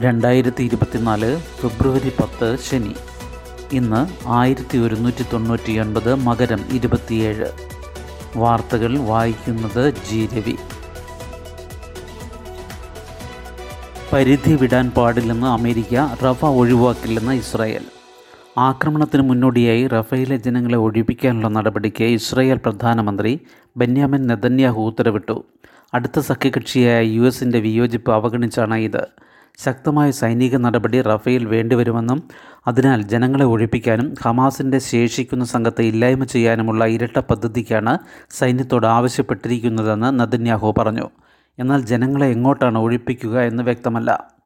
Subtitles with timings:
[0.00, 2.94] രണ്ടായിരത്തി ഇരുപത്തിനാല് ഫെബ്രുവരി പത്ത് ശനി.
[3.72, 7.46] ഇന്ന് ആയിരത്തി ഒരുന്നൂറ്റി തൊണ്ണൂറ്റി ഒൻപത് മകരം ഇരുപത്തിയേഴ്.
[8.36, 10.56] വാർത്തകൾ വായിക്കുന്നത് ജി രവി.
[14.12, 17.84] പരിധി വിടാൻ പാടില്ലെന്ന് അമേരിക്ക റഫ ഒഴിവാക്കില്ലെന്ന് ഇസ്രായേൽ.
[18.58, 23.40] ആക്രമണത്തിന് മുന്നോടിയായി റഫയിലെ ജനങ്ങളെ ഒഴിപ്പിക്കാനുള്ള നടപടിക്ക് ഇസ്രായേൽ പ്രധാനമന്ത്രി
[23.76, 25.44] ബെന്യാമിൻ നെതന്യാഹു ഉത്തരവിട്ടു.
[25.94, 29.06] അടുത്ത സഖ്യകക്ഷിയായ യു എസിന്റെ വിയോജിപ്പ് അവഗണിച്ചാണ് ഇത്.
[29.58, 32.22] ശക്തമായ സൈനിക നടപടി റഫേൽ വേണ്ടിവരുമെന്നും
[32.66, 37.98] അതിനാൽ ജനങ്ങളെ ഒഴിപ്പിക്കാനും ഹമാസിന്റെ ശേഷിക്കുന്ന സംഘത്തെ ഇല്ലായ്മ ചെയ്യാനുമുള്ള ഇരട്ട പദ്ധതിക്കാണ്
[38.30, 41.10] സൈന്യത്തോട് ആവശ്യപ്പെട്ടിരിക്കുന്നതെന്ന് നദന്യാഹു പറഞ്ഞു.
[41.58, 44.40] എന്നാൽ ജനങ്ങളെ എങ്ങോട്ടാണ് ഒഴിപ്പിക്കുക എന്ന് വ്യക്തമല്ല.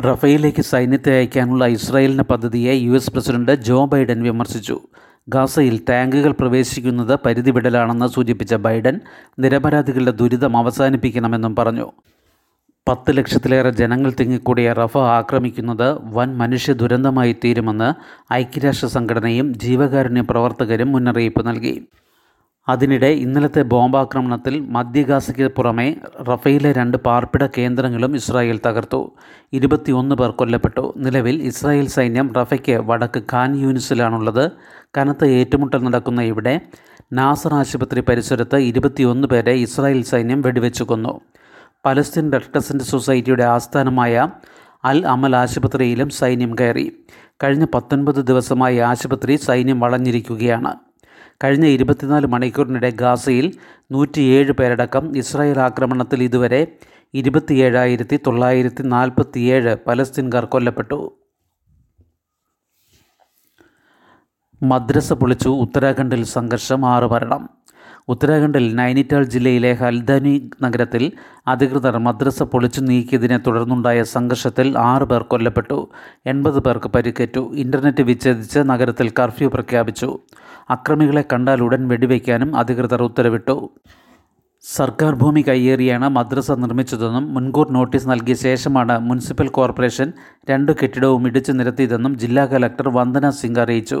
[0.00, 4.80] റഫേലിലേക്ക് സൈന്യത്തെ അയക്കാനുള്ള ഇസ്രായേലിന്റെ പദ്ധതിയെ U S president Joe Biden വിമർശിച്ചു.
[5.28, 9.00] ഗാസയിൽ ടാങ്കുകൾ പ്രവേശിക്കുന്നത് പരിധിവിടലാണെന്ന് സൂചിപ്പിച്ച ബൈഡൻ
[9.38, 11.92] നിരപരാധികളുടെ ദുരിതം അവസാനിപ്പിക്കണമെന്നും പറഞ്ഞു.
[12.88, 17.88] പത്ത് ലക്ഷത്തിലേറെ ജനങ്ങൾ തിങ്ങിക്കൂടിയ റഫ ആക്രമിക്കുന്നത് വൻ മനുഷ്യ ദുരന്തമായി തീരുമെന്ന്
[18.32, 21.88] ഐക്യരാഷ്ട്ര സംഘടനയും ജീവകാരുണ്യ പ്രവർത്തകരും മുന്നറിയിപ്പ് നൽകി.
[22.68, 25.96] അതിനിടെ ഇന്നലത്തെ ബോംബാക്രമണത്തിൽ മധ്യഗാസയ്ക്ക് പുറമെ
[26.28, 29.12] റഫയിലെ രണ്ട് പാർപ്പിട കേന്ദ്രങ്ങളും ഇസ്രായേൽ തകർത്തു.
[29.52, 30.94] ഇരുപത്തിയൊന്ന് പേർ കൊല്ലപ്പെട്ടു.
[30.96, 34.50] നിലവിൽ ഇസ്രായേൽ സൈന്യം റഫയ്ക്ക് വടക്ക് ഖാൻ യൂനിസിലാണുള്ളത്.
[34.98, 36.60] കനത്ത ഏറ്റുമുട്ടൽ നടക്കുന്ന ഇവിടെ
[37.12, 41.20] നാസർ ആശുപത്രി പരിസരത്ത് ഇരുപത്തിയൊന്ന് പേരെ ഇസ്രായേൽ സൈന്യം വെടിവെച്ചു കൊന്നു.
[41.84, 44.28] പലസ്തീൻ റെഡ് സൊസൈറ്റിയുടെ ആസ്ഥാനമായ
[44.84, 46.92] അൽ അമൽ ആശുപത്രിയിലും സൈന്യം കയറി.
[47.42, 50.85] കഴിഞ്ഞ പത്തൊൻപത് ദിവസമായി ആശുപത്രി സൈന്യം വളഞ്ഞിരിക്കുകയാണ്.
[51.44, 53.58] കഴിഞ്ഞ ഇരുപത്തിനാല് മണിക്കൂറിനിടെ ഗാസയിൽ
[53.92, 56.78] നൂറ്റിയേഴ് പേരടക്കം ഇസ്രായേൽ ആക്രമണത്തിൽ ഇതുവരെ
[57.14, 61.18] ഇരുപത്തിയേഴായിരത്തി തൊള്ളായിരത്തി നാൽപ്പത്തിയേഴ് പലസ്തീൻകാർ കൊല്ലപ്പെട്ടു.
[64.62, 67.55] മദ്രസ പൊളിച്ചു ഉത്തരാഖണ്ഡിൽ സംഘർഷം ആറ് മരണം
[68.08, 71.12] ഉത്തരാഖണ്ഡിൽ നൈനിറ്റാൾ ജില്ലയിലെ ഹൽദാനി നഗരത്തിൽ
[71.48, 75.78] അധികൃതർ മദ്രസ പൊളിച്ചു നീക്കിയതിനെ തുടർന്നുണ്ടായ സംഘർഷത്തിൽ ആറ് പേർ കൊല്ലപ്പെട്ടു.
[76.26, 77.42] എൺപത് പേർക്ക് പരിക്കേറ്റു.
[77.54, 80.18] ഇന്റർനെറ്റ് വിച്ഛേദിച്ച് നഗരത്തിൽ കർഫ്യൂ പ്രഖ്യാപിച്ചു.
[80.70, 83.70] അക്രമികളെ കണ്ടാൽ ഉടൻ വെടിവെക്കാനും അധികൃതർ ഉത്തരവിട്ടു.
[84.64, 90.12] സർക്കാർ ഭൂമി കയ്യേറിയാണ് മദ്രസ നിർമ്മിച്ചതെന്നും മുൻകൂർ നോട്ടീസ് നൽകിയ ശേഷമാണ് മുനിസിപ്പൽ കോർപ്പറേഷൻ
[90.50, 94.00] രണ്ട് കെട്ടിടവും ഇടിച്ചു നിരത്തിയതെന്നും ജില്ലാ കലക്ടർ വന്ദന സിംഗ് അറിയിച്ചു.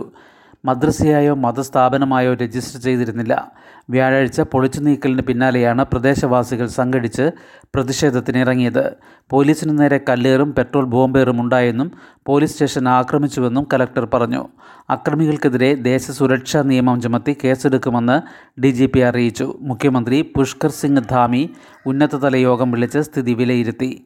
[0.64, 3.52] മദ്രസയായോ മതസ്ഥാപനമായോ രജിസ്റ്റർ ചെയ്തിരുന്നില്ല.
[3.90, 7.30] വ്യാഴാഴ്ച പൊളിച്ചു നീക്കലിന് പിന്നാലെയാണ് പ്രദേശവാസികൾ സംഘടിച്ച്
[7.74, 8.96] പ്രതിഷേധത്തിനിറങ്ങിയത്.
[9.30, 11.92] പോലീസിന് നേരെ കല്ലേറും പെട്രോൾ ബോംബേറും ഉണ്ടായെന്നും
[12.26, 14.48] പോലീസ് സ്റ്റേഷൻ ആക്രമിച്ചുവെന്നും കലക്ടർ പറഞ്ഞു.
[14.90, 18.20] അക്രമികൾക്കെതിരെ ദേശസുരക്ഷാ നിയമം ചുമത്തി കേസെടുക്കുമെന്ന്
[18.60, 19.58] ഡി ജി പി അറിയിച്ചു.
[19.60, 21.50] മുഖ്യമന്ത്രി പുഷ്കർ സിംഗ് ധാമി
[21.86, 24.04] ഉന്നതതല യോഗം വിളിച്ച് സ്ഥിതി വിലയിരുത്തി.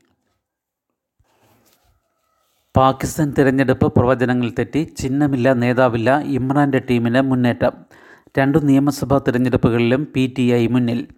[2.80, 7.72] പാകിസ്ഥാൻ തിരഞ്ഞെടുപ്പ് പ്രവചനങ്ങൾ തെറ്റി ചിഹ്നമില്ല നേതാവില്ല ഇമ്രാന്റെ ടീമിന് മുന്നേറ്റം.
[8.38, 11.08] രണ്ടു നിയമസഭാ തിരഞ്ഞെടുപ്പുകളിലും പി ടി ഐ മുന്നിൽ.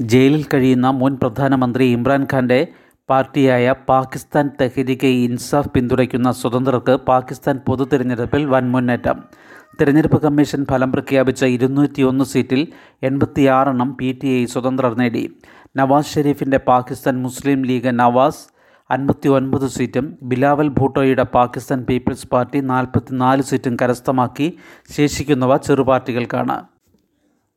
[0.00, 2.66] ജയിലിൽ കഴിയുന്ന മുൻ പ്രധാനമന്ത്രി ഇമ്രാൻഖാന്റെ
[3.10, 9.22] പാർട്ടിയായ പാകിസ്ഥാൻ തെഹ്രീക്ക് ഇൻസാഫ് പിന്തുണയ്ക്കുന്ന സ്വതന്ത്രർക്ക് പാകിസ്ഥാൻ പൊതു തിരഞ്ഞെടുപ്പിൽ വൻ മുന്നേറ്റം.
[9.80, 12.68] തിരഞ്ഞെടുപ്പ് കമ്മീഷൻ ഫലം പ്രഖ്യാപിച്ച ഇരുന്നൂറ്റിയൊന്ന് സീറ്റിൽ
[13.02, 15.36] എൺപത്തിയാറെണ്ണം പി ടി ഐ സ്വതന്ത്രർ നേടി.
[15.76, 18.53] നവാസ് ഷെരീഫിന്റെ പാകിസ്ഥാൻ മുസ്ലിം ലീഗ് നവാസ്
[18.90, 24.58] അൻപത്തി ഒൻപത് സീറ്റും ബിലാവൽ ഭൂട്ടോയുടെ പാകിസ്ഥാൻ പീപ്പിൾസ് പാർട്ടി നാൽപ്പത്തിനാല് സീറ്റും കരസ്ഥമാക്കി
[24.96, 26.62] ശേഷിക്കുന്നവ ചെറുപാർട്ടികൾക്കാണ്.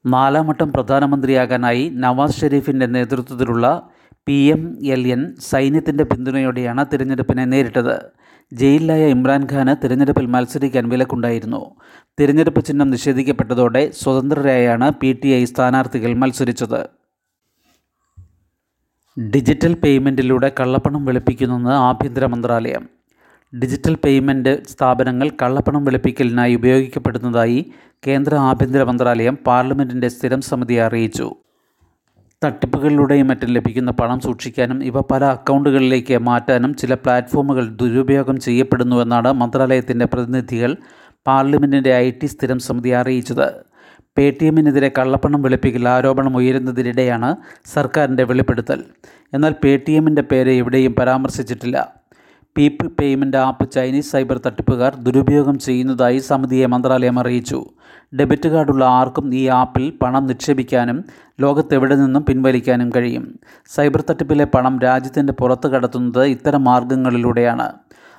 [0.05, 3.89] നാലാം വട്ടം പ്രധാനമന്ത്രിയാകാനായി നവാസ് ഷെരീഫിന്റെ നേതൃത്വത്തിലുള്ള
[4.27, 8.01] പി എം എൽ എൻ സൈന്യത്തിന്റെ പിന്തുണയോടെയാണ് തിരഞ്ഞെടുപ്പിനെ നേരിട്ടത്.
[8.53, 11.75] ജയിലിലായ ഇമ്രാൻഖാന് തിരഞ്ഞെടുപ്പിൽ മത്സരിക്കാൻ വിലക്കുണ്ടായിരുന്നു.
[12.19, 17.06] തിരഞ്ഞെടുപ്പ് ചിഹ്നം നിഷേധിക്കപ്പെട്ടതോടെ സ്വതന്ത്രരായാണ് പി ടി ഐ സ്ഥാനാർത്ഥികൾ മത്സരിച്ചത്.
[19.19, 22.89] ഡിജിറ്റൽ പേയ്മെന്റിലൂടെ കള്ളപ്പണം വെളുപ്പിക്കുന്നത് ആഭ്യന്തര മന്ത്രാലയം.
[23.59, 27.72] ഡിജിറ്റൽ പേയ്മെന്റ് സ്ഥാപനങ്ങൾ കള്ളപ്പണം വെളുപ്പിക്കലിനായി ഉപയോഗിക്കപ്പെടുന്നതായി
[28.07, 31.35] കേന്ദ്ര ആഭ്യന്തര മന്ത്രാലയം പാർലമെന്റിന്റെ സ്ഥിരം സമിതിയെ അറിയിച്ചു.
[32.44, 40.77] തട്ടിപ്പുകളിലൂടെയും മറ്റും ലഭിക്കുന്ന പണം സൂക്ഷിക്കാനും ഇവ പല അക്കൗണ്ടുകളിലേക്ക് മാറ്റാനും ചില പ്ലാറ്റ്ഫോമുകൾ ദുരുപയോഗം ചെയ്യപ്പെടുന്നുവെന്നാണ് മന്ത്രാലയത്തിന്റെ പ്രതിനിധികൾ
[41.27, 43.66] പാർലമെന്റിന്റെ ഐ സ്ഥിരം സമിതി അറിയിച്ചത്.
[44.17, 47.35] പേ ടി എമ്മിനെതിരെ കള്ളപ്പണം വെളുപ്പിക്കൽ ആരോപണം ഉയരുന്നതിനിടെയാണ്
[47.66, 48.83] സർക്കാരിന്റെ വെളിപ്പെടുത്തൽ.
[49.33, 51.94] എന്നാൽ പേ ടി എമ്മിന്റെ പേര് എവിടെയും പരാമർശിച്ചിട്ടില്ല.
[52.57, 57.65] People payment app Chinese cyber തട്ടിപ്പുകാർ ദുരുപയോഗം ചെയ്യുന്നതായി സമിതിയെ മന്ത്രാലയം അറിയിച്ചു.
[58.19, 61.03] ഡെബിറ്റ് കാർഡുള്ള ആർക്കും ഈ ആപ്പിൽ പണം നിക്ഷേപിക്കാനും
[61.42, 63.39] ലോകത്തെവിടെ നിന്നും പിൻവലിക്കാനും കഴിയും.
[63.69, 67.74] സൈബർ തട്ടിപ്പിലെ പണം രാജ്യത്തിന്റെ പുറത്ത് കടത്തുന്നത് ഇത്തരം മാർഗങ്ങളിലൂടെയാണ്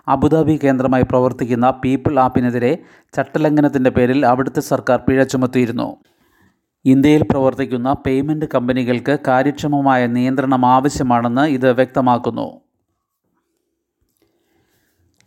[0.09, 2.79] അബുദാബി കേന്ദ്രമായി പ്രവർത്തിക്കുന്ന പീപ്പിൾ ആപ്പിനെതിരെ
[3.17, 5.97] ചട്ടലംഘനത്തിന്റെ പേരിൽ അവിടുത്തെ സർക്കാർ പിഴ ചുമത്തിയിരുന്നു.
[6.85, 12.61] ഇന്ത്യയിൽ പ്രവർത്തിക്കുന്ന പേയ്മെന്റ് കമ്പനികൾക്ക് കാര്യക്ഷമമായ നിയന്ത്രണം ആവശ്യമാണെന്ന് ഇത് വ്യക്തമാക്കുന്നു.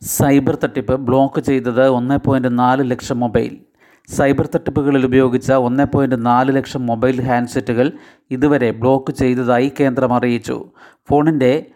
[0.01, 3.57] സൈബർ തട്ടിപ്പ് ബ്ലോക്ക് ചെയ്തത് ഒന്ന് പോയിന്റ് നാല് ലക്ഷം മൊബൈൽ.
[4.07, 7.91] സൈബർ തട്ടിപ്പുകളിൽ ഉപയോഗിച്ച ഒന്ന് പോയിന്റ് നാല് ലക്ഷം മൊബൈൽ ഹാൻഡ്സെറ്റുകൾ
[8.31, 10.65] ഇതുവരെ ബ്ലോക്ക് ചെയ്തതായി കേന്ദ്രം അറിയിച്ചു.
[11.09, 11.71] ഫോണിന്റെ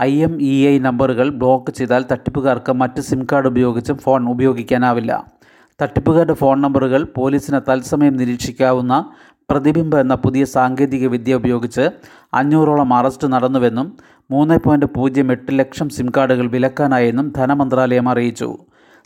[0.00, 5.24] ഐ എം ഇ ഐ നമ്പറുകൾ ബ്ലോക്ക് ചെയ്താൽ തട്ടിപ്പുകാർക്ക് മറ്റ് സിം കാർഡ് ഉപയോഗിച്ചും ഫോൺ ഉപയോഗിക്കാനാവില്ല.
[5.82, 9.12] തട്ടിപ്പുകാരുടെ ഫോൺ നമ്പറുകൾ പോലീസിന് തത്സമയം നിരീക്ഷിക്കാവുന്ന
[9.50, 11.90] പ്രതിബിംബ എന്ന പുതിയ സാങ്കേതിക വിദ്യ ഉപയോഗിച്ച്
[12.34, 13.96] അഞ്ഞൂറോളം അറസ്റ്റ് നടന്നുവെന്നും
[14.30, 18.58] മൂന്ന് പോയിന്റ് പൂജ്യം എട്ട് ലക്ഷം സിം കാർഡുകൾ വിലക്കാനായെന്നും ധനമന്ത്രാലയം അറിയിച്ചു.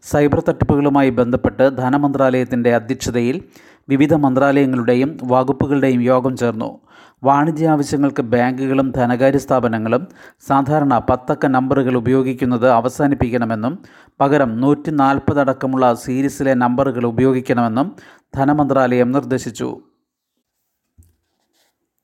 [0.02, 3.43] സൈബർ തട്ടിപ്പുകളുമായി ബന്ധപ്പെട്ട് ധനമന്ത്രാലയത്തിന്റെ അധ്യക്ഷതയിൽ
[3.88, 6.81] വിവിധ മന്ത്രാലയങ്ങളുടെയും വകുപ്പുകളുടെയും യോഗം ചേർന്നു.
[7.24, 10.08] വാണിജ്യ ആവശ്യങ്ങൾക്ക് ബാങ്കുകളും ധനകാര്യ സ്ഥാപനങ്ങളും
[10.48, 13.78] സാധാരണ പത്തക്ക നമ്പറുകൾ ഉപയോഗിക്കുന്നത് അവസാനിപ്പിക്കണമെന്നും
[14.20, 17.96] പകരം നൂറ്റി നാൽപ്പത് അടക്കമുള്ള സീരീസിലെ നമ്പറുകൾ ഉപയോഗിക്കണമെന്നും
[18.36, 19.82] ധനമന്ത്രാലയം നിർദ്ദേശിച്ചു.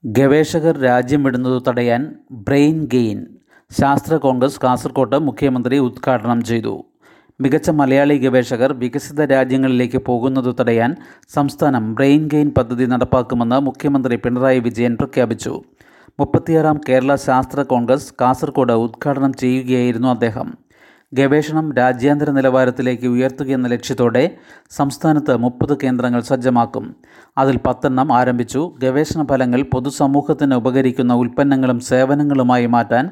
[0.06, 3.26] ഗവേഷകർ രാജ്യം വിടുന്നത് തടയാൻ ബ്രെയിൻ ഗെയിൻ
[3.80, 6.84] ശാസ്ത്ര കോൺഗ്രസ് കാസർകോട്ട് മുഖ്യമന്ത്രി ഉദ്ഘാടനം ചെയ്തു.
[7.40, 10.96] മികച്ച മലയാളി ഗവേഷകർ വികസിത രാജ്യങ്ങളിലേക്ക് പോകുന്നത് തടയാൻ
[11.34, 15.62] സംസ്ഥാനം ബ്രെയിൻ ഗെയിൻ പദ്ധതി നടപ്പാക്കുമെന്ന് മുഖ്യമന്ത്രി പിണറായി വിജയൻ പ്രഖ്യാപിച്ചു.
[16.20, 20.54] മുപ്പത്തിയാറാം കേരള ശാസ്ത്ര കോൺഗ്രസ് കാസർഗോഡ് ഉദ്ഘാടനം ചെയ്യുകയായിരുന്നു അദ്ദേഹം.
[21.14, 24.36] ഗവേഷണം രാജ്യാന്തര നിലവാരത്തിലേക്ക് ഉയർത്തുകയെന്ന ലക്ഷ്യത്തോടെ
[24.70, 26.96] സംസ്ഥാനത്ത് മുപ്പത് കേന്ദ്രങ്ങൾ സജ്ജമാക്കും.
[27.38, 28.74] അതിൽ പത്തെണ്ണം ആരംഭിച്ചു.
[28.82, 33.10] ഗവേഷണ ഫലങ്ങൾ പൊതുസമൂഹത്തിന് ഉപകരിക്കുന്ന ഉൽപ്പന്നങ്ങളും സേവനങ്ങളുമായി മാറ്റാൻ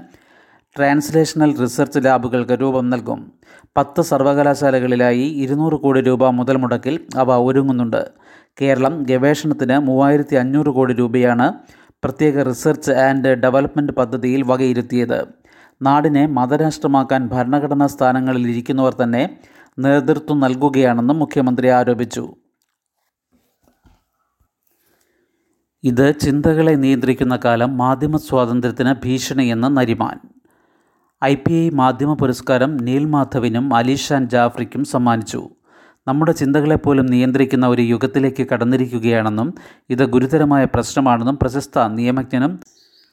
[0.78, 3.32] ട്രാൻസ്ലേഷണൽ റിസർച്ച് ലാബുകൾക്ക് രൂപം നൽകും.
[3.76, 8.10] പത്ത് സർവകലാശാലകളിലായി ഇരുന്നൂറ് കോടി രൂപ മുതൽ മുടക്കിൽ അവ ഒരുങ്ങുന്നുണ്ട്.
[8.60, 11.52] കേരളം ഗവേഷണത്തിന് മൂവായിരത്തി അഞ്ഞൂറ് കോടി രൂപയാണ്
[12.04, 15.26] പ്രത്യേക റിസർച്ച് ആൻഡ് ഡെവലപ്മെന്റ് പദ്ധതിയിൽ വകയിരുത്തിയത്.
[15.82, 19.38] നാടിനെ മതരാഷ്ട്രമാക്കാൻ ഭരണഘടനാ സ്ഥാനങ്ങളിൽ ഇരിക്കുന്നവർ തന്നെ
[19.78, 22.34] നേതൃത്വം നൽകുകയാണെന്നും മുഖ്യമന്ത്രി ആരോപിച്ചു.
[25.84, 30.41] ഇത് ചിന്തകളെ നിയന്ത്രിക്കുന്ന കാലം മാധ്യമ സ്വാതന്ത്ര്യത്തിന് ഭീഷണിയെന്ന് നരിമാൻ.
[31.24, 35.48] ഐ പി ഐ മാധ്യമ പുരസ്കാരം നീൽ മാധവിനും അലീഷാൻ ജാഫ്രിക്കും സമ്മാനിച്ചു.
[36.08, 39.54] നമ്മുടെ ചിന്തകളെപ്പോലും നിയന്ത്രിക്കുന്ന ഒരു യുഗത്തിലേക്ക് കടന്നിരിക്കുകയാണെന്നും
[39.90, 42.60] ഇത് ഗുരുതരമായ പ്രശ്നമാണെന്നും പ്രശസ്ത നിയമജ്ഞനും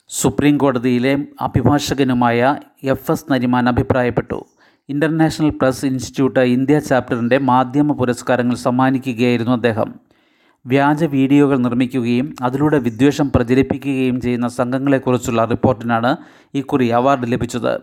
[0.10, 4.46] സുപ്രീം കോടതിയിലെ അഭിഭാഷകനുമായ എഫ് എസ് നരിമാൻ അഭിപ്രായപ്പെട്ടു.
[4.90, 10.09] ഇന്റർനാഷണൽ പ്രസ് ഇൻസ്റ്റിറ്റ്യൂട്ട് ഇന്ത്യ ചാപ്റ്ററിന്റെ മാധ്യമ പുരസ്കാരങ്ങൾ സമ്മാനിക്കുകയായിരുന്നു അദ്ദേഹം.
[10.66, 16.18] വ്യാജ വീഡിയോകൾ നിർമ്മിക്കുകയും അതിലൂടെ വിദ്വേഷം പ്രചരിപ്പിക്കുകയും ചെയ്യുന്ന സംഘങ്ങളെക്കുറിച്ചുള്ള റിപ്പോർട്ടിനാണ്
[16.56, 17.80] ഇക്കുറി അവാർഡ് ലഭിച്ചത്.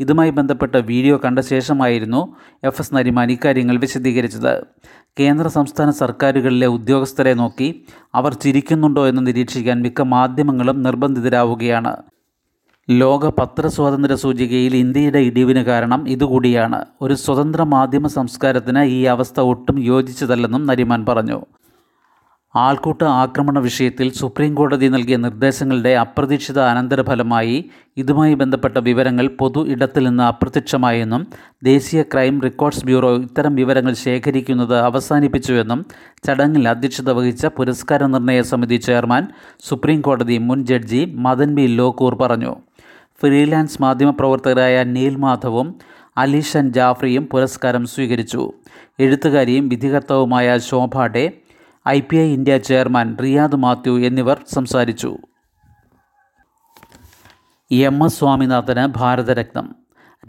[0.00, 4.64] ഇതുമായി ബന്ധപ്പെട്ട വീഡിയോ കണ്ട ശേഷമായിരുന്നു എഫ് എസ് നരിമാൻ ഇക്കാര്യങ്ങൾ വിശദീകരിച്ചത്.
[5.20, 7.84] കേന്ദ്ര സംസ്ഥാന സർക്കാരുകളിലെ ഉദ്യോഗസ്ഥരെ നോക്കി
[8.14, 11.96] അവർ ചിരിക്കുന്നുണ്ടോ എന്ന് നിരീക്ഷിക്കാൻ മിക്ക മാധ്യമങ്ങളും നിർബന്ധിതരാവുകയാണ്.
[12.90, 16.84] ലോക പത്രസ്വാതന്ത്ര്യ സൂചികയിൽ ഇന്ത്യയുടെ ഇടിവിന് കാരണം ഇതുകൂടിയാണ്.
[17.02, 21.40] ഒരു സ്വതന്ത്ര മാധ്യമ സംസ്കാരത്തിന് ഈ അവസ്ഥ ഒട്ടും യോജിച്ചതല്ലെന്നും നരിമാൻ പറഞ്ഞു.
[22.56, 30.22] ആൾക്കൂട്ട ആക്രമണ വിഷയത്തിൽ സുപ്രീം കോടതി നൽകിയ നിർദ്ദേശങ്ങളുടെ അപ്രതീക്ഷിത അനന്തരഫലമായി ഇതുമായി ബന്ധപ്പെട്ട വിവരങ്ങൾ പൊതു ഇടത്തിൽ നിന്ന്
[30.22, 31.26] അപ്രത്യക്ഷമായെന്നും
[31.64, 35.86] ദേശീയ ക്രൈം റെക്കോർഡ്സ് ബ്യൂറോ ഇത്തരം വിവരങ്ങൾ ശേഖരിക്കുന്നത് അവസാനിപ്പിച്ചുവെന്നും
[36.26, 39.28] ചടങ്ങിൽ അധ്യക്ഷത വഹിച്ച പുരസ്കാര നിർണയ സമിതി ചെയർമാൻ
[39.68, 42.56] സുപ്രീം കോടതി മുൻ ജഡ്ജി മദൻ ബി ലോക്കൂർ പറഞ്ഞു.
[43.20, 45.74] ഫ്രീലാൻസ് മാധ്യമപ്രവർത്തകരായ നീൽ മാധവും
[46.18, 48.52] അലീഷൻ ജാഫ്രിയും പുരസ്കാരം സ്വീകരിച്ചു.
[49.00, 51.39] എഴുത്തുകാരിയും വിധികർത്താവുമായ Shobha De
[51.88, 55.16] I P I India chairman Riyad Mathew എന്നിവർ സംസാരിച്ചു.
[57.70, 59.74] എം എസ് സ്വാമിനാഥന് ഭാരതരത്നം.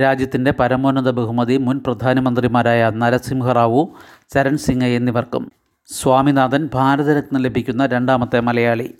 [0.01, 3.95] രാജ്യത്തിന്റെ പരമോന്നത ബഹുമതി മുൻ പ്രധാനമന്ത്രിമാരായ നരസിംഹറാവു
[4.33, 5.51] ചരൺ സിംഗ് എന്നിവർക്കും.
[5.87, 8.95] സ്വാമിനാഥൻ ഭാരതരത്നം ലഭിക്കുന്ന രണ്ടാമത്തെ മലയാളി.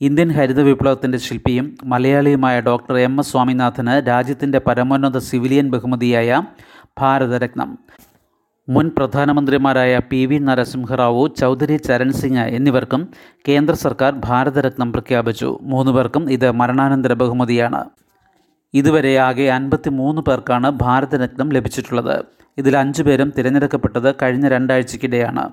[0.00, 6.42] ഇന്ത്യൻ ഹരിത വിപ്ലവത്തിന്റെ ശില്പിയും മലയാളിയുമായ ഡോക്ടർ എം എസ് സ്വാമിനാഥന് രാജ്യത്തിന്റെ പരമോന്നത സിവിലിയൻ ബഹുമതിയായ
[7.00, 7.78] ഭാരതരത്നം.
[8.68, 13.08] മുൻ പ്രധാനമന്ത്രിമാരായ പി വി നരസിംഹറാവു ചൗധരി ചരൺ സിംഗ് എന്നിവർക്കും
[13.48, 15.58] കേന്ദ്ര സർക്കാർ ഭാരതരത്നം പ്രഖ്യാപിച്ചു.
[15.62, 17.84] മൂന്ന് പേർക്കും ഇത് മരണാനന്തര ബഹുമതിയാണ്.
[18.74, 22.24] ഇതുവരെ ആകെ അൻപത്തി മൂന്ന് പേർക്കാണ് ഭാരതരത്നം ലഭിച്ചിട്ടുള്ളത്.
[22.58, 25.48] ഇതിൽ അഞ്ചു പേരും തിരഞ്ഞെടുക്കപ്പെട്ടത് കഴിഞ്ഞ രണ്ടാഴ്ചയ്ക്കിടെയാണ്.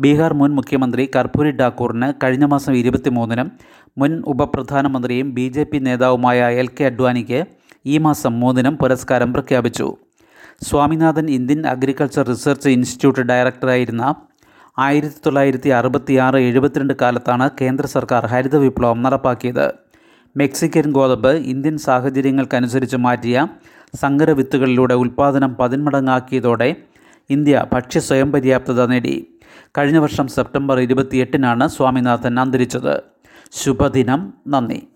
[0.00, 3.52] ബീഹാർ മുൻ മുഖ്യമന്ത്രി കർപ്പൂരി ഠാക്കൂറിന് കഴിഞ്ഞ മാസം ഇരുപത്തിമൂന്നിനും
[3.98, 7.44] മുൻ ഉപപ്രധാനമന്ത്രിയും ബി നേതാവുമായ എൽ കെ അഡ്വാനിക്ക്
[7.86, 9.96] ഈ മാസം മൂന്നിനും പുരസ്കാരം പ്രഖ്യാപിച്ചു.
[10.64, 14.14] Swaminathan Indian agriculture research institute ഡയറക്ടറായിരുന്ന
[14.78, 19.72] ആയിരത്തി തൊള്ളായിരത്തി അറുപത്തിയാറ് എഴുപത്തിരണ്ട് കാലത്താണ് കേന്ദ്ര സർക്കാർ ഹരിത വിപ്ലവം നടപ്പാക്കിയത്.
[20.36, 23.46] മെക്സിക്കൻ ഗോതമ്പ് ഇന്ത്യൻ സാഹചര്യങ്ങൾക്കനുസരിച്ച് മാറ്റിയ
[23.94, 26.76] സങ്കര വിത്തുകളിലൂടെ ഉൽപ്പാദനം പതിന്മടങ്ങാക്കിയതോടെ
[27.30, 29.40] ഇന്ത്യ ഭക്ഷ്യ സ്വയം പര്യാപ്തത നേടി.
[29.78, 33.02] കഴിഞ്ഞ വർഷം സെപ്റ്റംബർ ഇരുപത്തിയെട്ടിനാണ് സ്വാമിനാഥൻ അന്തരിച്ചത്.
[33.52, 34.34] ശുഭദിനം.
[34.48, 34.88] നന്ദി.